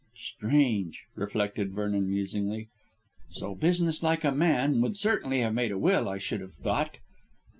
[0.17, 2.69] "Strange," reflected Vernon musingly;
[3.29, 6.97] "so business like a man would certainly have made a will, I should have thought.